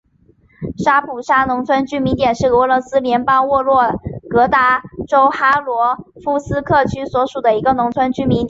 [0.83, 3.93] 沙普沙农村居民点是俄罗斯联邦沃洛
[4.31, 8.39] 格达州哈罗夫斯克区所属的一个农村居民点。